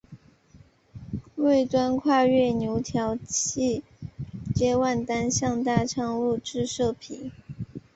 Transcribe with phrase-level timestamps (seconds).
[1.35, 3.83] 末端跨越牛稠溪
[4.55, 7.31] 接万丹乡大昌路至社皮。